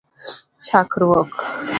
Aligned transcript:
chakruok 0.65 1.35